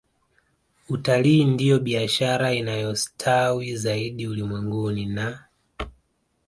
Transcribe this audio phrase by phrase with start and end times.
[0.89, 5.45] Utalii ndiyo biashara inayostawi zaidi ulimwenguni na